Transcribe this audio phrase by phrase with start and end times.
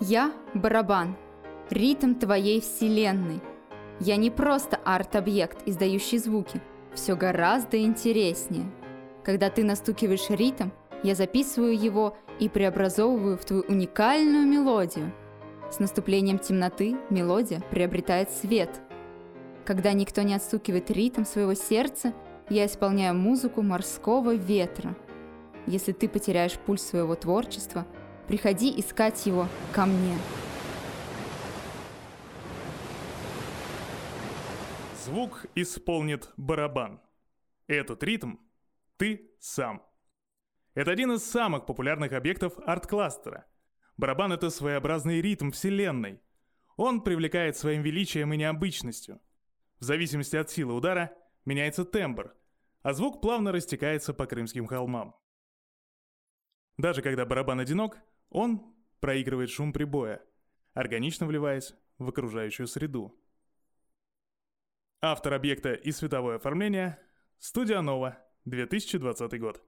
[0.00, 1.16] Я– барабан,
[1.70, 3.40] ритм твоей вселенной.
[4.00, 6.60] Я не просто арт-объект, издающий звуки.
[6.94, 8.66] Все гораздо интереснее.
[9.22, 10.70] Когда ты настукиваешь ритм,
[11.04, 15.12] я записываю его и преобразовываю в твою уникальную мелодию.
[15.70, 18.80] С наступлением темноты мелодия приобретает свет.
[19.64, 22.12] Когда никто не отстукивает ритм своего сердца,
[22.50, 24.96] я исполняю музыку морского ветра.
[25.66, 27.86] Если ты потеряешь пульс своего творчества,
[28.28, 30.16] приходи искать его ко мне.
[35.04, 37.00] Звук исполнит барабан.
[37.66, 38.36] Этот ритм
[38.96, 39.82] ты сам.
[40.74, 43.46] Это один из самых популярных объектов арт-кластера.
[43.96, 46.20] Барабан— это своеобразный ритм вселенной.
[46.76, 49.20] Он привлекает своим величием и необычностью.
[49.78, 52.34] В зависимости от силы удара меняется тембр,
[52.82, 55.14] а звук плавно растекается по крымским холмам.
[56.76, 57.98] Даже когда барабан одинок,
[58.34, 60.20] он проигрывает шум прибоя,
[60.74, 63.16] органично вливаясь в окружающую среду.
[65.00, 66.98] Автор объекта и световое оформление–
[67.38, 69.62] студия Нова, 2020 год.